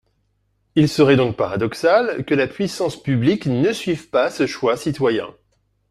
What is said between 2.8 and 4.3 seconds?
publique ne suive